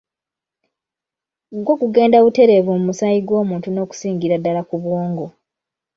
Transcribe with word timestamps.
Gwo 1.63 1.73
gugenda 1.81 2.15
butereevu 2.25 2.69
mu 2.77 2.81
musaayi 2.87 3.19
gw'omuntu 3.27 3.67
n'okusingira 3.71 4.35
ddala 4.39 4.61
ku 4.69 4.75
bwongo. 4.83 5.25